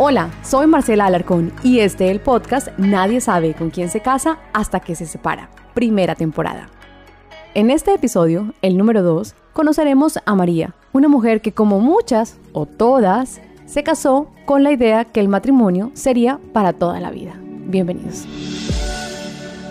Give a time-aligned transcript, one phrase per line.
[0.00, 4.38] Hola, soy Marcela Alarcón y este es el podcast Nadie sabe con quién se casa
[4.52, 6.68] hasta que se separa, primera temporada.
[7.54, 12.64] En este episodio, el número 2, conoceremos a María, una mujer que como muchas o
[12.64, 17.34] todas, se casó con la idea que el matrimonio sería para toda la vida.
[17.66, 18.24] Bienvenidos.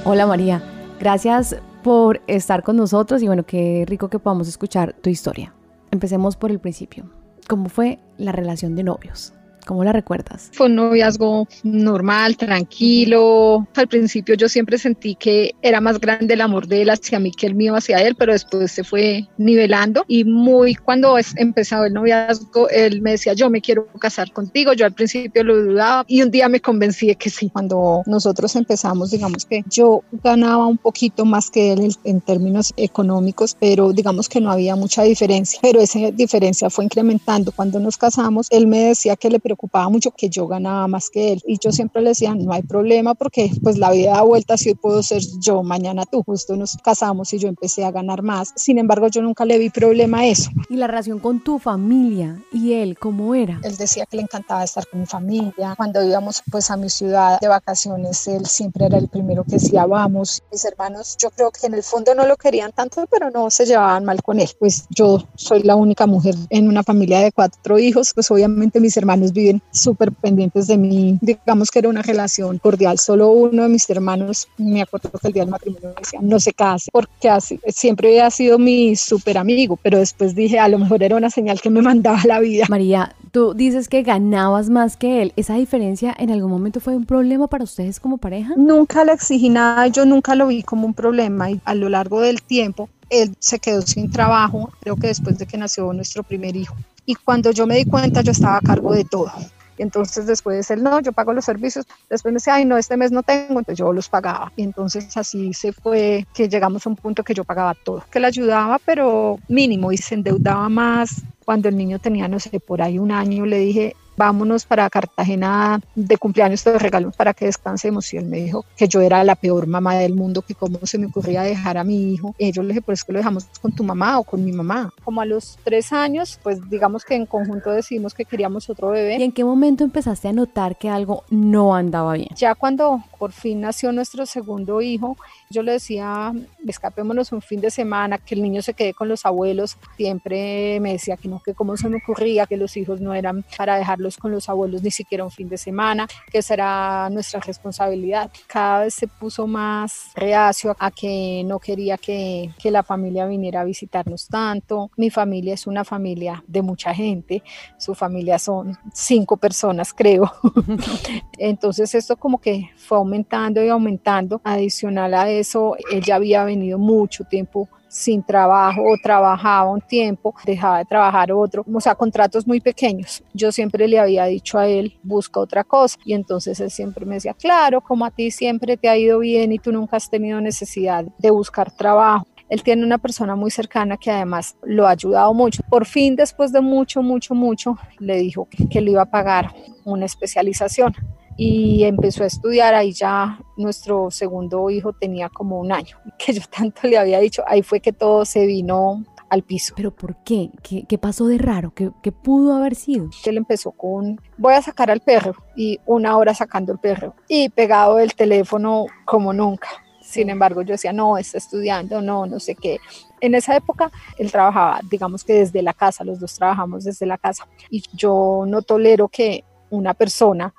[0.04, 0.62] Hola María,
[1.00, 5.54] gracias por estar con nosotros y bueno, qué rico que podamos escuchar tu historia.
[5.90, 7.10] Empecemos por el principio.
[7.48, 9.34] ¿Cómo fue la relación de novios?
[9.68, 10.50] ¿Cómo la recuerdas?
[10.54, 13.68] Fue un noviazgo normal, tranquilo.
[13.76, 17.32] Al principio yo siempre sentí que era más grande el amor de él hacia mí
[17.32, 21.94] que el mío hacia él, pero después se fue nivelando y muy cuando empezó el
[21.94, 24.72] noviazgo, él me decía, yo me quiero casar contigo.
[24.72, 27.50] Yo al principio lo dudaba y un día me convencí de que sí.
[27.50, 33.58] Cuando nosotros empezamos, digamos que yo ganaba un poquito más que él en términos económicos,
[33.60, 37.52] pero digamos que no había mucha diferencia, pero esa diferencia fue incrementando.
[37.52, 41.10] Cuando nos casamos, él me decía que le preocupaba preocupaba mucho que yo ganaba más
[41.10, 41.42] que él.
[41.46, 44.70] Y yo siempre le decía, no hay problema porque pues la vida da vueltas y
[44.70, 46.24] hoy puedo ser yo, mañana tú.
[46.24, 48.54] Justo nos casamos y yo empecé a ganar más.
[48.56, 50.52] Sin embargo, yo nunca le vi problema a eso.
[50.70, 53.60] ¿Y la relación con tu familia y él cómo era?
[53.64, 55.74] Él decía que le encantaba estar con mi familia.
[55.76, 59.86] Cuando íbamos pues a mi ciudad de vacaciones, él siempre era el primero que decía,
[59.86, 60.44] vamos.
[60.52, 63.66] Mis hermanos, yo creo que en el fondo no lo querían tanto, pero no se
[63.66, 64.50] llevaban mal con él.
[64.60, 68.96] Pues yo soy la única mujer en una familia de cuatro hijos, pues obviamente mis
[68.98, 69.34] hermanos
[69.72, 71.18] súper pendientes de mí.
[71.22, 72.98] Digamos que era una relación cordial.
[73.00, 76.40] Solo uno de mis hermanos, me acuerdo que el día del matrimonio me decía, no
[76.40, 80.80] se case, porque así, siempre había sido mi súper amigo, pero después dije, a lo
[80.80, 82.66] mejor era una señal que me mandaba la vida.
[82.70, 85.34] María, tú dices que ganabas más que él.
[85.36, 88.54] ¿Esa diferencia en algún momento fue un problema para ustedes como pareja?
[88.58, 92.22] Nunca le exigí nada, yo nunca lo vi como un problema y a lo largo
[92.22, 96.56] del tiempo él se quedó sin trabajo, creo que después de que nació nuestro primer
[96.56, 96.76] hijo.
[97.08, 99.32] Y cuando yo me di cuenta, yo estaba a cargo de todo.
[99.78, 101.86] Y entonces después él, no, yo pago los servicios.
[102.10, 104.52] Después me decía, ay, no, este mes no tengo, entonces yo los pagaba.
[104.58, 108.20] Y entonces así se fue que llegamos a un punto que yo pagaba todo, que
[108.20, 111.22] le ayudaba, pero mínimo y se endeudaba más.
[111.46, 115.80] Cuando el niño tenía, no sé, por ahí un año, le dije, vámonos para Cartagena
[115.96, 118.14] de cumpleaños, te regalo para que descansemos.
[118.14, 120.98] Y él me dijo que yo era la peor mamá del mundo, que cómo se
[120.98, 122.36] me ocurría dejar a mi hijo.
[122.38, 124.92] Y yo le dije, pues que lo dejamos con tu mamá o con mi mamá.
[125.04, 129.18] Como a los tres años, pues digamos que en conjunto decidimos que queríamos otro bebé.
[129.20, 132.30] ¿Y en qué momento empezaste a notar que algo no andaba bien?
[132.36, 135.16] Ya cuando por fin nació nuestro segundo hijo,
[135.50, 136.34] yo le decía,
[136.66, 139.78] escapémonos un fin de semana, que el niño se quede con los abuelos.
[139.96, 143.46] Siempre me decía que no, que cómo se me ocurría, que los hijos no eran
[143.58, 147.42] para dejarlos con los abuelos ni siquiera un fin de semana, que esa era nuestra
[147.42, 148.32] responsabilidad.
[148.48, 153.62] Cada vez se puso más reacio a que no quería que, que la familia viniera
[153.62, 154.92] a visitarnos tanto.
[154.96, 157.44] Mi familia es una familia de mucha gente,
[157.78, 160.32] su familia son cinco personas, creo.
[161.38, 164.40] Entonces esto como que fue aumentando y aumentando.
[164.44, 170.34] Adicional a eso, él ya había venido mucho tiempo sin trabajo o trabajaba un tiempo,
[170.46, 173.24] dejaba de trabajar otro, o sea, contratos muy pequeños.
[173.34, 175.98] Yo siempre le había dicho a él, busca otra cosa.
[176.06, 179.52] Y entonces él siempre me decía, claro, como a ti siempre te ha ido bien
[179.52, 182.28] y tú nunca has tenido necesidad de buscar trabajo.
[182.50, 185.62] Él tiene una persona muy cercana que además lo ha ayudado mucho.
[185.70, 189.54] Por fin, después de mucho, mucho, mucho, le dijo que, que le iba a pagar
[189.84, 190.94] una especialización
[191.38, 196.42] y empezó a estudiar, ahí ya nuestro segundo hijo tenía como un año, que yo
[196.50, 199.74] tanto le había dicho, ahí fue que todo se vino al piso.
[199.76, 200.50] ¿Pero por qué?
[200.64, 201.74] ¿Qué, qué pasó de raro?
[201.74, 203.10] ¿Qué, ¿Qué, pudo haber sido?
[203.26, 207.50] Él empezó con, voy a sacar al perro, y una hora sacando el perro, y
[207.50, 209.68] pegado del teléfono como nunca.
[210.02, 212.80] Sin embargo, yo decía, no, está estudiando, no, no sé qué.
[213.20, 217.18] En esa época él trabajaba, digamos que desde la casa, los dos trabajamos desde la
[217.18, 220.54] casa, y yo no tolero que una persona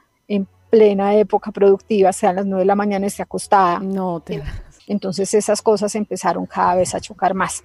[0.70, 3.80] plena época productiva, sea a las 9 de la mañana, esté acostada.
[3.80, 4.42] No, te...
[4.88, 7.62] Entonces esas cosas empezaron cada vez a chocar más.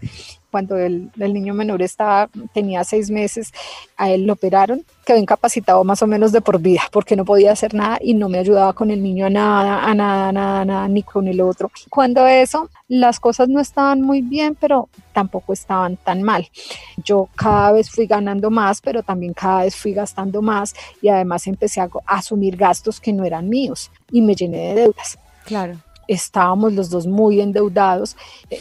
[0.51, 3.51] Cuando el, el, niño menor estaba, tenía seis meses,
[3.97, 7.53] a él lo operaron, quedó incapacitado más o menos de por vida, porque no podía
[7.53, 10.87] hacer nada y no me ayudaba con el niño a nada, a nada, nada, nada,
[10.87, 11.71] ni con el otro.
[11.89, 16.47] Cuando eso, las cosas no estaban muy bien, pero tampoco estaban tan mal.
[17.03, 21.47] Yo cada vez fui ganando más, pero también cada vez fui gastando más y además
[21.47, 25.17] empecé a, a asumir gastos que no eran míos y me llené de deudas.
[25.45, 25.79] Claro
[26.13, 28.15] estábamos los dos muy endeudados,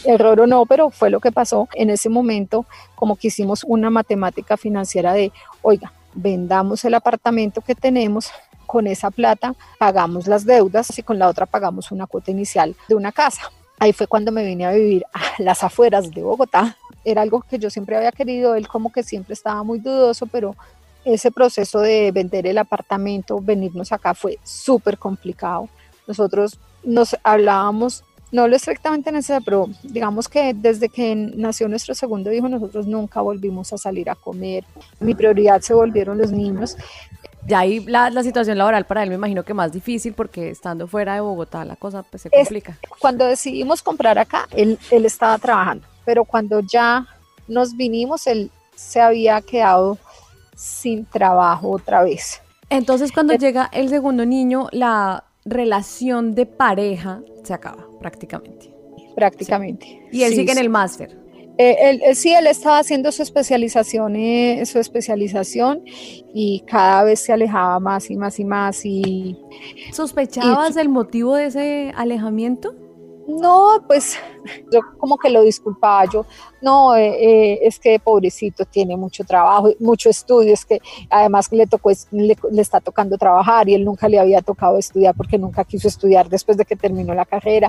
[0.04, 3.90] error o no, pero fue lo que pasó en ese momento, como que hicimos una
[3.90, 5.32] matemática financiera de,
[5.62, 8.31] oiga, vendamos el apartamento que tenemos,
[8.72, 12.94] con esa plata pagamos las deudas y con la otra pagamos una cuota inicial de
[12.94, 13.43] una casa.
[13.78, 16.76] Ahí fue cuando me vine a vivir a las afueras de Bogotá.
[17.04, 20.56] Era algo que yo siempre había querido, él como que siempre estaba muy dudoso, pero
[21.04, 25.69] ese proceso de vender el apartamento, venirnos acá fue súper complicado.
[26.06, 32.32] Nosotros nos hablábamos, no lo estrictamente necesario, pero digamos que desde que nació nuestro segundo
[32.32, 34.64] hijo, nosotros nunca volvimos a salir a comer.
[35.00, 36.76] Mi prioridad se volvieron los niños.
[37.46, 40.87] Ya ahí la, la, situación laboral para él me imagino que más difícil porque estando
[40.87, 42.78] fuera de Bogotá la cosa pues, se complica.
[43.00, 47.06] cuando decidimos comprar acá, él, él estaba trabajando, pero cuando ya
[47.49, 49.99] nos vinimos, él se había quedado
[50.54, 52.40] sin trabajo otra vez.
[52.70, 58.73] Entonces cuando llega el segundo niño, la relación de pareja se acaba prácticamente.
[59.15, 60.09] Prácticamente.
[60.11, 61.23] Y él sigue en el máster.
[61.59, 65.83] Eh, él, sí, él estaba haciendo su especialización, eh, su especialización
[66.33, 68.85] y cada vez se alejaba más y más y más.
[68.87, 69.39] Y,
[69.93, 72.75] ¿Sospechabas el motivo de ese alejamiento?
[73.27, 74.17] No, pues
[74.73, 76.27] yo como que lo disculpaba, yo,
[76.61, 81.67] no, eh, eh, es que pobrecito tiene mucho trabajo, mucho estudio, es que además le
[81.67, 85.87] tocó, le, está tocando trabajar y él nunca le había tocado estudiar porque nunca quiso
[85.87, 87.69] estudiar después de que terminó la carrera.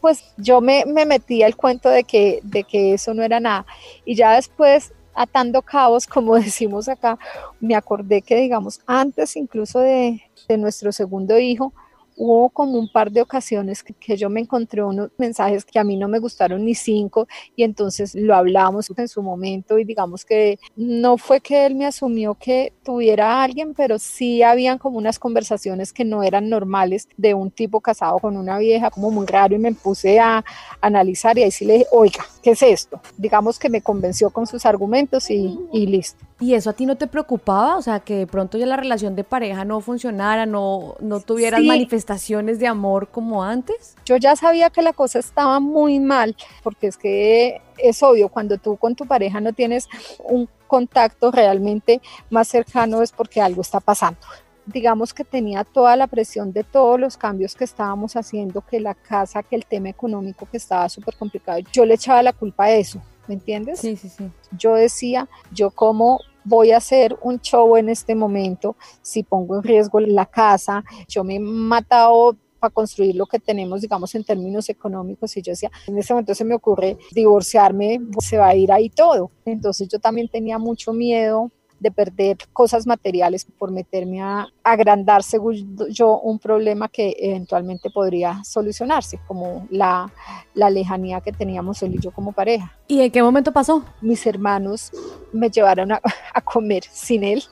[0.00, 3.64] Pues yo me, me metí al cuento de que, de que eso no era nada
[4.04, 7.18] y ya después atando cabos, como decimos acá,
[7.60, 11.72] me acordé que digamos antes incluso de, de nuestro segundo hijo,
[12.16, 15.96] hubo como un par de ocasiones que, yo me encontré unos mensajes que a mí
[15.96, 17.26] no me gustaron ni cinco
[17.56, 21.86] y entonces lo hablamos en su momento y digamos que no fue que él me
[21.86, 27.08] asumió que tuviera a alguien, pero sí habían como unas conversaciones que no eran normales
[27.16, 30.44] de un tipo casado con una vieja, como muy raro y me puse a
[30.80, 33.00] analizar y ahí sí le dije, oiga, ¿qué es esto?
[33.16, 36.24] Digamos que me convenció con sus argumentos y, y listo.
[36.40, 37.76] ¿Y eso a ti no te preocupaba?
[37.76, 41.62] O sea, que de pronto ya la relación de pareja no funcionara, no, no tuvieras
[41.62, 43.96] manifestaciones de amor como antes.
[44.04, 48.58] Yo ya sabía que la cosa estaba muy mal, porque es que es obvio, cuando
[48.58, 49.88] tú con tu pareja no tienes
[50.24, 52.00] un contacto realmente
[52.30, 54.20] más cercano es porque algo está pasando
[54.66, 58.94] digamos que tenía toda la presión de todos los cambios que estábamos haciendo, que la
[58.94, 61.58] casa, que el tema económico que estaba súper complicado.
[61.72, 63.80] Yo le echaba la culpa a eso, ¿me entiendes?
[63.80, 64.30] Sí, sí, sí.
[64.52, 69.62] Yo decía, yo como voy a hacer un show en este momento, si pongo en
[69.62, 74.68] riesgo la casa, yo me he matado para construir lo que tenemos, digamos, en términos
[74.68, 75.36] económicos.
[75.36, 78.88] Y yo decía, en ese momento se me ocurre divorciarme, se va a ir ahí
[78.88, 79.32] todo.
[79.44, 81.50] Entonces yo también tenía mucho miedo
[81.82, 88.42] de perder cosas materiales por meterme a agrandar, según yo, un problema que eventualmente podría
[88.44, 90.10] solucionarse, como la,
[90.54, 92.72] la lejanía que teníamos él y yo como pareja.
[92.86, 93.84] ¿Y en qué momento pasó?
[94.00, 94.92] Mis hermanos
[95.32, 96.00] me llevaron a,
[96.34, 97.42] a comer sin él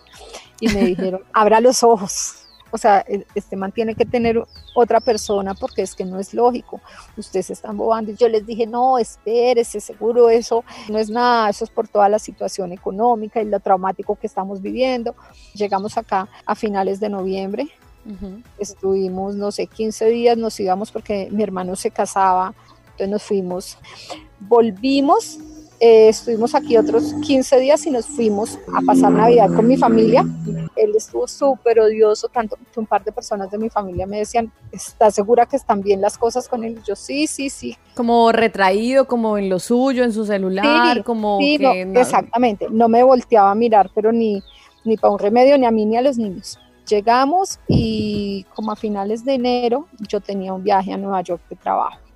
[0.60, 4.42] y me dijeron, abra los ojos o sea, e, este man tiene que tener
[4.74, 6.80] otra persona porque es que no es lógico.
[7.16, 8.12] Ustedes están bobando.
[8.12, 12.08] Y yo les dije, no, espérese, seguro eso no es nada, eso es por toda
[12.08, 15.14] la situación económica y lo traumático que estamos viviendo.
[15.54, 17.68] Llegamos acá a finales de noviembre.
[18.58, 22.54] Estuvimos, no sé, 15 días, nos íbamos porque mi hermano se casaba,
[22.92, 23.78] entonces nos fuimos.
[24.40, 25.38] Volvimos
[25.80, 30.26] eh, estuvimos aquí otros 15 días y nos fuimos a pasar Navidad con mi familia.
[30.76, 34.52] Él estuvo súper odioso, tanto que un par de personas de mi familia me decían,
[34.70, 36.82] ¿estás segura que están bien las cosas con él?
[36.86, 37.78] yo, sí, sí, sí.
[37.94, 41.90] Como retraído, como en lo suyo, en su celular, como que...
[41.96, 44.42] Exactamente, no me volteaba a mirar, pero ni,
[44.84, 46.58] ni para un remedio, ni a mí ni a los niños.
[46.86, 51.56] Llegamos y como a finales de enero yo tenía un viaje a Nueva York de
[51.56, 52.09] trabajo.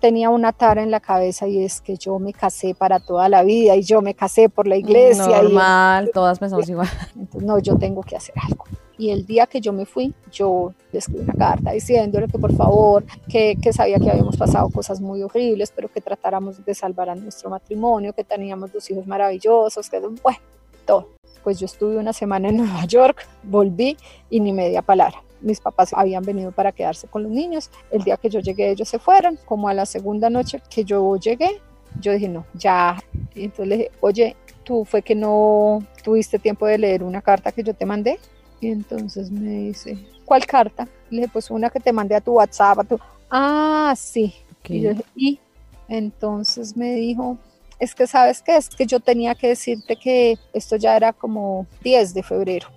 [0.00, 3.42] Tenía una tara en la cabeza y es que yo me casé para toda la
[3.42, 5.42] vida y yo me casé por la iglesia.
[5.42, 6.88] Normal, todas pensamos igual.
[7.16, 8.64] Entonces, no, yo tengo que hacer algo.
[8.98, 12.54] Y el día que yo me fui, yo le escribí una carta diciéndole que por
[12.54, 17.10] favor, que, que sabía que habíamos pasado cosas muy horribles, pero que tratáramos de salvar
[17.10, 20.38] a nuestro matrimonio, que teníamos dos hijos maravillosos, que bueno,
[20.86, 21.08] todo.
[21.44, 23.96] Pues yo estuve una semana en Nueva York, volví
[24.30, 27.70] y ni media palabra mis papás habían venido para quedarse con los niños.
[27.90, 29.38] El día que yo llegué, ellos se fueron.
[29.44, 31.60] Como a la segunda noche que yo llegué,
[32.00, 33.02] yo dije, no, ya.
[33.34, 37.52] Y entonces le dije, oye, tú fue que no tuviste tiempo de leer una carta
[37.52, 38.18] que yo te mandé.
[38.60, 40.88] Y entonces me dice, ¿cuál carta?
[41.10, 42.80] Le dije, pues una que te mandé a tu WhatsApp.
[42.80, 42.98] A tu...
[43.30, 44.34] Ah, sí.
[44.68, 45.40] Y, yo dije, y
[45.88, 47.38] entonces me dijo,
[47.78, 51.66] es que sabes qué, es que yo tenía que decirte que esto ya era como
[51.82, 52.75] 10 de febrero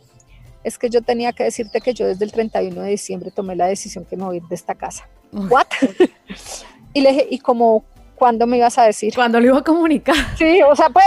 [0.64, 3.68] es que yo tenía que decirte que yo desde el 31 de diciembre tomé la
[3.68, 5.08] decisión que me voy a ir de esta casa.
[5.32, 5.68] ¿What?
[6.94, 7.86] y le dije, ¿y como
[8.16, 9.14] cuándo me ibas a decir?
[9.16, 10.16] ¿Cuándo le iba a comunicar?
[10.38, 11.06] Sí, o sea, pues,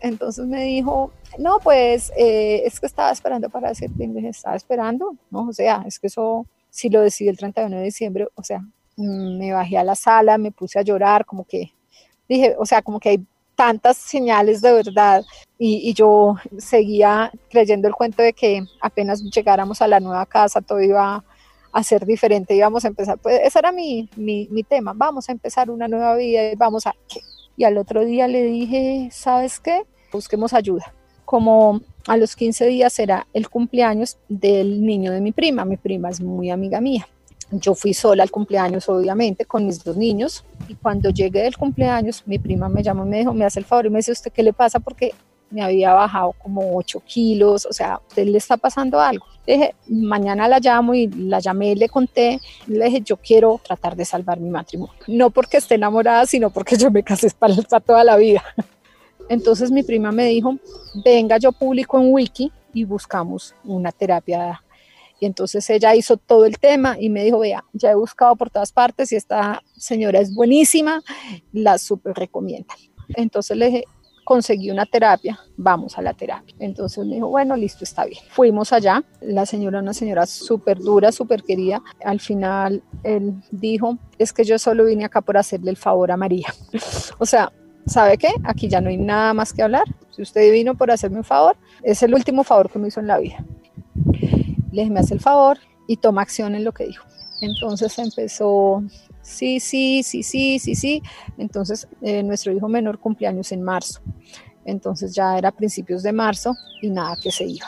[0.00, 4.28] entonces me dijo, no, pues, eh, es que estaba esperando para decirte, y le dije,
[4.28, 5.16] ¿estaba esperando?
[5.30, 8.62] No, o sea, es que eso, si lo decidí el 31 de diciembre, o sea,
[8.96, 11.72] me bajé a la sala, me puse a llorar, como que,
[12.28, 13.26] dije, o sea, como que hay
[13.60, 15.22] tantas señales de verdad
[15.58, 20.80] y, yo seguía creyendo el cuento de que apenas llegáramos a la nueva casa todo
[20.80, 21.22] iba
[21.70, 25.32] a ser diferente, íbamos a empezar, pues ese era mi, mi, mi tema, vamos a
[25.32, 26.94] empezar una nueva vida y vamos a...
[27.54, 29.82] Y al otro día le dije, ¿sabes qué?
[30.10, 30.94] Busquemos ayuda.
[31.26, 36.08] Como a los 15 días era el cumpleaños del niño de mi prima, mi prima
[36.08, 37.06] es muy amiga mía.
[37.50, 40.44] Yo fui sola al cumpleaños, obviamente, con mis dos niños.
[40.68, 43.64] Y cuando llegué del cumpleaños, mi prima me llamó y me dijo, me hace el
[43.64, 44.78] favor y me dice, ¿usted qué le pasa?
[44.78, 45.12] Porque
[45.50, 49.26] me había bajado como 8 kilos, o sea, ¿usted le está pasando algo?
[49.46, 54.04] Dije, mañana la llamo y la llamé, le conté, le dije, yo quiero tratar de
[54.04, 54.94] salvar mi matrimonio.
[55.08, 58.44] No porque esté enamorada, sino porque yo me casé para, para toda la vida.
[59.28, 60.56] Entonces mi prima me dijo,
[61.04, 64.62] venga, yo publico en Wiki y buscamos una terapia
[65.20, 68.50] y entonces ella hizo todo el tema y me dijo, vea, ya he buscado por
[68.50, 71.02] todas partes y esta señora es buenísima,
[71.52, 72.74] la súper recomienda.
[73.16, 73.84] Entonces le dije,
[74.24, 76.54] conseguí una terapia, vamos a la terapia.
[76.58, 78.22] Entonces me dijo, bueno, listo, está bien.
[78.30, 81.82] Fuimos allá, la señora, una señora súper dura, súper querida.
[82.02, 86.16] Al final él dijo, es que yo solo vine acá por hacerle el favor a
[86.16, 86.54] María.
[87.18, 87.52] o sea,
[87.86, 88.30] ¿sabe qué?
[88.44, 89.84] Aquí ya no hay nada más que hablar.
[90.12, 93.06] Si usted vino por hacerme un favor, es el último favor que me hizo en
[93.06, 93.44] la vida
[94.72, 97.06] le me hace el favor y toma acción en lo que dijo.
[97.40, 98.82] Entonces empezó,
[99.22, 101.02] sí, sí, sí, sí, sí, sí.
[101.38, 104.00] Entonces eh, nuestro hijo menor cumpleaños en marzo.
[104.64, 107.66] Entonces ya era principios de marzo y nada que se iba.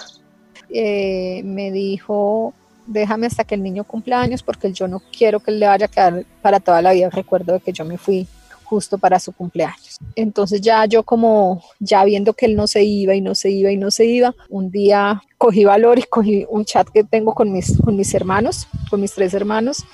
[0.69, 2.55] Eh, me dijo,
[2.87, 6.27] déjame hasta que el niño cumpleaños porque yo no quiero que le vaya a quedar
[6.43, 7.11] para toda la vida.
[7.11, 8.27] Recuerdo de que yo me fui
[8.65, 9.92] justo para su cumpleaños.
[10.15, 13.71] Entonces ya yo como ya viendo que él no se iba y no se iba
[13.71, 17.53] y no se iba, un día cogí valor y cogí un chat que tengo con
[17.53, 19.85] mis, con mis hermanos, con mis tres hermanos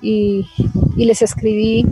[0.00, 0.46] y,
[0.96, 1.86] y les escribí,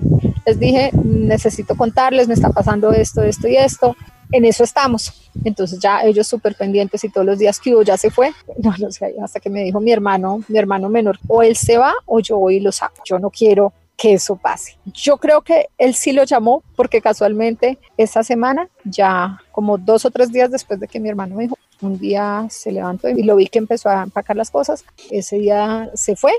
[0.46, 3.96] les dije, necesito contarles, me está pasando esto, esto y esto.
[4.32, 5.12] En eso estamos.
[5.44, 8.32] Entonces ya ellos súper pendientes y todos los días que hubo ya se fue.
[8.62, 11.78] No, no sé, hasta que me dijo mi hermano, mi hermano menor, o él se
[11.78, 13.02] va o yo voy y lo saco.
[13.04, 14.78] Yo no quiero que eso pase.
[14.86, 20.10] Yo creo que él sí lo llamó porque casualmente esa semana, ya como dos o
[20.10, 23.36] tres días después de que mi hermano me dijo, un día se levantó y lo
[23.36, 26.32] vi que empezó a empacar las cosas, ese día se fue.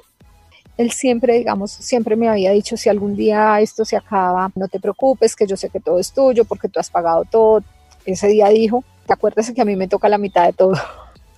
[0.75, 4.79] Él siempre, digamos, siempre me había dicho, si algún día esto se acaba, no te
[4.79, 7.63] preocupes, que yo sé que todo es tuyo porque tú has pagado todo.
[8.07, 10.73] Ese día dijo, ¿te acuerdas que a mí me toca la mitad de todo?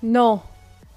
[0.02, 0.44] No.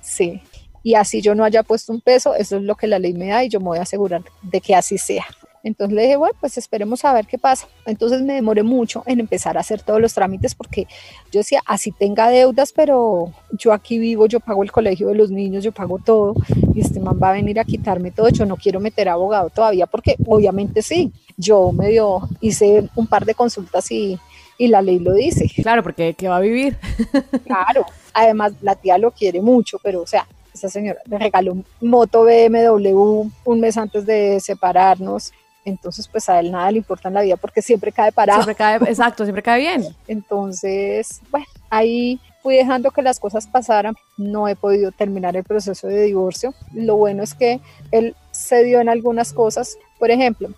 [0.00, 0.40] Sí,
[0.86, 3.26] y así yo no haya puesto un peso, eso es lo que la ley me
[3.26, 5.24] da y yo me voy a asegurar de que así sea.
[5.64, 7.66] Entonces le dije, bueno, pues esperemos a ver qué pasa.
[7.86, 10.86] Entonces me demoré mucho en empezar a hacer todos los trámites porque
[11.32, 15.32] yo decía, así tenga deudas, pero yo aquí vivo, yo pago el colegio de los
[15.32, 16.34] niños, yo pago todo
[16.72, 18.28] y este man va a venir a quitarme todo.
[18.28, 21.10] Yo no quiero meter abogado todavía porque obviamente sí.
[21.36, 24.20] Yo medio hice un par de consultas y,
[24.56, 25.50] y la ley lo dice.
[25.64, 26.78] Claro, porque ¿qué va a vivir?
[27.44, 27.84] claro.
[28.14, 32.24] Además, la tía lo quiere mucho, pero o sea, esa señora me regaló un moto
[32.24, 35.32] BMW un mes antes de separarnos.
[35.64, 38.42] Entonces, pues a él nada le importa en la vida porque siempre cae parado.
[38.42, 39.84] Siempre cae, exacto, siempre cae bien.
[40.06, 43.96] Entonces, bueno, ahí fui dejando que las cosas pasaran.
[44.16, 46.54] No he podido terminar el proceso de divorcio.
[46.72, 47.60] Lo bueno es que
[47.90, 49.76] él cedió en algunas cosas.
[49.98, 50.50] Por ejemplo,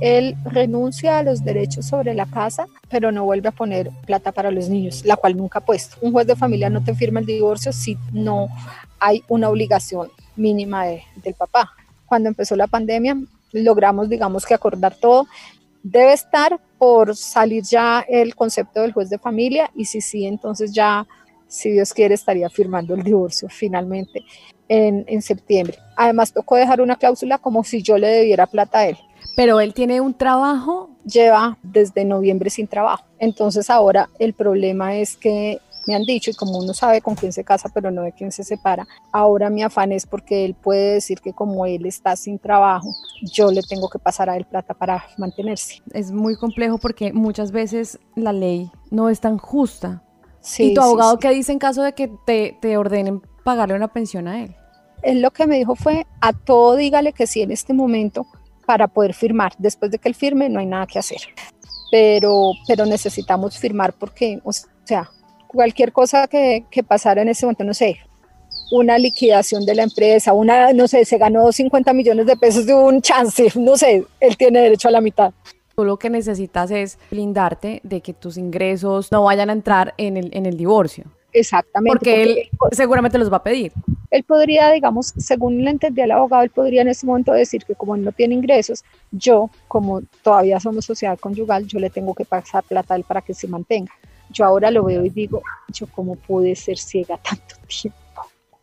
[0.00, 4.50] él renuncia a los derechos sobre la casa, pero no vuelve a poner plata para
[4.50, 5.96] los niños, la cual nunca ha puesto.
[6.00, 8.48] Un juez de familia no te firma el divorcio si no
[8.98, 11.72] hay una obligación mínima del papá.
[12.06, 13.16] Cuando empezó la pandemia,
[13.52, 15.26] logramos, digamos, que acordar todo.
[15.82, 20.72] Debe estar por salir ya el concepto del juez de familia y si sí, entonces
[20.72, 21.06] ya,
[21.46, 24.22] si Dios quiere, estaría firmando el divorcio finalmente
[24.68, 25.78] en, en septiembre.
[25.96, 28.98] Además, tocó dejar una cláusula como si yo le debiera plata a él.
[29.36, 30.90] Pero él tiene un trabajo.
[31.04, 33.04] Lleva desde noviembre sin trabajo.
[33.18, 37.32] Entonces ahora el problema es que me han dicho, y como uno sabe con quién
[37.32, 40.94] se casa, pero no de quién se separa, ahora mi afán es porque él puede
[40.94, 42.88] decir que como él está sin trabajo,
[43.22, 45.82] yo le tengo que pasar a él plata para mantenerse.
[45.92, 50.02] Es muy complejo porque muchas veces la ley no es tan justa.
[50.40, 53.88] Sí, ¿Y tu abogado qué dice en caso de que te, te ordenen pagarle una
[53.88, 54.54] pensión a él?
[55.02, 58.26] Él lo que me dijo fue, a todo dígale que sí en este momento
[58.66, 59.52] para poder firmar.
[59.58, 61.20] Después de que él firme no hay nada que hacer.
[61.90, 64.52] Pero, pero necesitamos firmar porque, o
[64.84, 65.10] sea,
[65.46, 67.98] cualquier cosa que, que pasara en ese momento, no sé,
[68.72, 72.74] una liquidación de la empresa, una, no sé, se ganó 50 millones de pesos de
[72.74, 75.32] un chance, no sé, él tiene derecho a la mitad.
[75.76, 80.16] Tú lo que necesitas es blindarte de que tus ingresos no vayan a entrar en
[80.16, 81.04] el, en el divorcio.
[81.32, 81.98] Exactamente.
[81.98, 83.72] Porque, él seguramente los va a pedir.
[84.14, 87.74] Él podría, digamos, según le entendía el abogado, él podría en ese momento decir que
[87.74, 92.24] como él no tiene ingresos, yo, como todavía somos sociedad conyugal, yo le tengo que
[92.24, 93.90] pasar plata a él para que se mantenga.
[94.30, 97.98] Yo ahora lo veo y digo, yo cómo pude ser ciega tanto tiempo.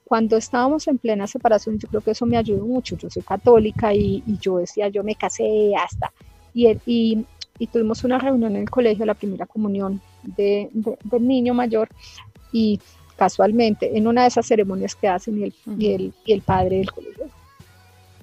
[0.06, 2.96] Cuando estábamos en plena separación, yo creo que eso me ayudó mucho.
[2.96, 6.14] Yo soy católica y, yo decía, yo me casé hasta.
[6.54, 11.90] Y, y, tuvimos una reunión en el colegio, la primera comunión de, del niño mayor,
[12.54, 12.80] y
[13.22, 16.78] casualmente en una de esas ceremonias que hacen y el, y el, y el padre
[16.78, 17.26] del colegio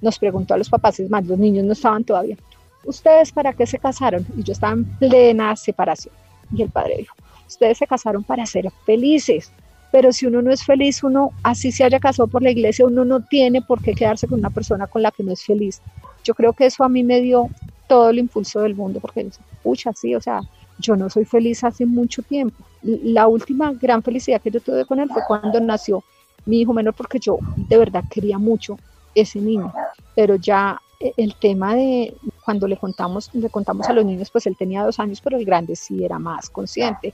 [0.01, 2.35] nos preguntó a los papás, es más, los niños no estaban todavía,
[2.83, 4.25] ¿ustedes para qué se casaron?
[4.35, 6.13] Y yo estaba en plena separación.
[6.53, 7.15] Y el padre dijo,
[7.47, 9.53] ustedes se casaron para ser felices,
[9.89, 13.05] pero si uno no es feliz, uno, así se haya casado por la iglesia, uno
[13.05, 15.81] no tiene por qué quedarse con una persona con la que no es feliz.
[16.25, 17.47] Yo creo que eso a mí me dio
[17.87, 19.29] todo el impulso del mundo, porque,
[19.63, 20.41] pucha, sí, o sea,
[20.79, 22.63] yo no soy feliz hace mucho tiempo.
[22.81, 26.03] La última gran felicidad que yo tuve con él fue cuando nació
[26.45, 28.77] mi hijo menor, porque yo de verdad quería mucho
[29.13, 29.73] ese niño,
[30.15, 34.47] pero ya e, el tema de cuando le contamos, le contamos a los niños, pues
[34.47, 37.13] él tenía dos años, pero el grande sí era más consciente.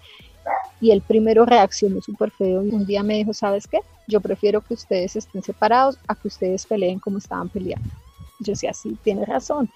[0.80, 3.80] Y el primero reaccionó súper feo y un día me dijo, ¿sabes qué?
[4.08, 7.90] Yo prefiero que ustedes estén separados a que ustedes peleen como estaban peleando.
[8.40, 9.70] Yo decía, sí, tiene razón.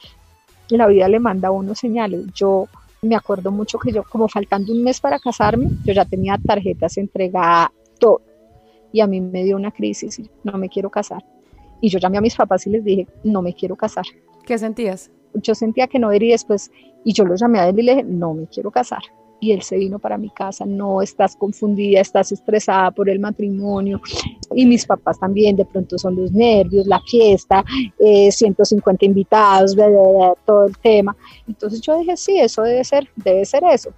[0.69, 2.25] La vida le manda a uno señales.
[2.35, 2.67] Yo
[3.01, 6.97] me acuerdo mucho que yo, como faltando un mes para casarme, yo ya tenía tarjetas
[6.97, 8.21] entregadas, todo.
[8.91, 11.23] Y a mí me dio una crisis y no me quiero casar.
[11.81, 14.05] Y yo llamé a mis papás y les dije, no me quiero casar.
[14.45, 15.11] ¿Qué sentías?
[15.33, 16.71] Yo sentía que no iría después.
[17.05, 19.03] Y yo lo llamé a él y le dije, no me quiero casar.
[19.39, 24.01] Y él se vino para mi casa, no estás confundida, estás estresada por el matrimonio.
[24.53, 27.63] Y mis papás también, de pronto son los nervios, la fiesta,
[27.97, 29.75] 150 eh, invitados,
[30.45, 31.15] todo el tema.
[31.47, 33.91] Entonces yo dije, sí, eso debe ser, debe ser eso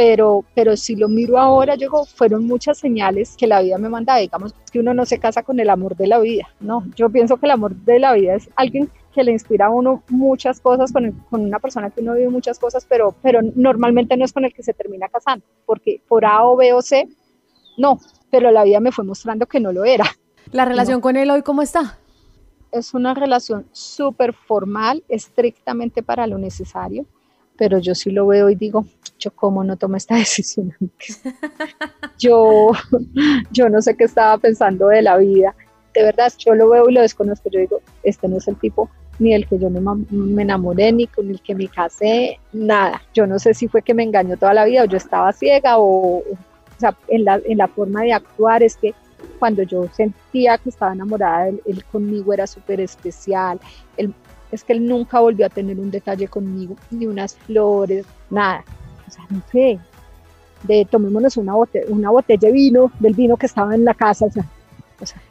[0.00, 4.16] pero, pero si lo miro ahora, yo fueron muchas señales que la vida me manda,
[4.16, 7.36] digamos, que uno no se casa con el amor de la vida, no, yo pienso
[7.36, 10.92] que el amor de la vida es alguien que le inspira a uno muchas cosas,
[10.92, 14.44] con, con una persona que uno vive muchas cosas, pero, pero normalmente no es con
[14.44, 17.08] el que se termina casando, porque por A o B o C,
[17.78, 17.98] no,
[18.30, 20.04] pero la vida me fue mostrando que no lo era.
[20.52, 21.98] ¿La relación con él hoy cómo está?
[22.72, 27.06] Es una relación súper formal, estrictamente para lo necesario
[27.60, 28.86] pero yo sí lo veo y digo,
[29.18, 30.74] yo cómo no tomo esta decisión
[32.18, 32.70] yo,
[33.50, 35.54] yo no sé qué estaba pensando de la vida.
[35.92, 37.50] De verdad, yo lo veo y lo desconozco.
[37.50, 38.88] Yo digo, este no es el tipo
[39.20, 39.80] ni el que yo me,
[40.10, 43.00] me enamoré, ni con el que me casé, nada.
[43.14, 45.78] Yo no sé si fue que me engañó toda la vida o yo estaba ciega
[45.78, 46.24] o, o
[46.78, 48.94] sea, en la, en la forma de actuar es que
[49.38, 53.60] cuando yo sentía que estaba enamorada, él, él conmigo era súper especial,
[53.96, 54.12] él
[54.50, 58.64] es que él nunca volvió a tener un detalle conmigo, ni unas flores, nada.
[59.06, 59.78] O sea, no sé,
[60.62, 64.26] de tomémonos una botella, una botella de vino, del vino que estaba en la casa,
[64.26, 64.44] o sea,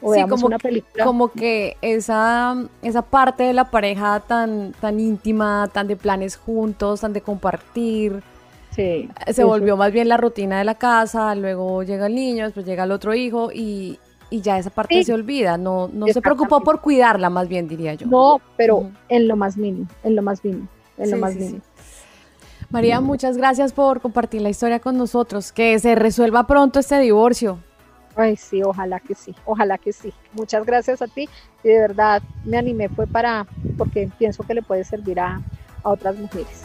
[0.00, 1.04] o, sí, como, una película.
[1.04, 7.00] Como que esa, esa parte de la pareja tan, tan íntima, tan de planes juntos,
[7.00, 8.22] tan de compartir,
[8.70, 12.66] sí, se volvió más bien la rutina de la casa, luego llega el niño, después
[12.66, 13.98] llega el otro hijo y,
[14.30, 17.94] y ya esa parte se olvida, no, no se preocupó por cuidarla más bien, diría
[17.94, 18.06] yo.
[18.06, 21.60] No, pero en lo más mínimo, en lo más mínimo, en lo más mínimo.
[22.70, 27.58] María, muchas gracias por compartir la historia con nosotros, que se resuelva pronto este divorcio.
[28.16, 30.12] Ay, sí, ojalá que sí, ojalá que sí.
[30.32, 31.28] Muchas gracias a ti
[31.62, 33.46] y de verdad me animé fue para,
[33.78, 35.40] porque pienso que le puede servir a,
[35.82, 36.64] a otras mujeres.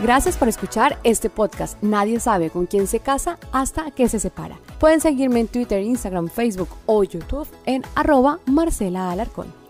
[0.00, 1.80] Gracias por escuchar este podcast.
[1.82, 4.56] Nadie sabe con quién se casa hasta que se separa.
[4.80, 9.61] Pueden seguirme en Twitter, Instagram, Facebook o YouTube en arroba Marcela Alarcón.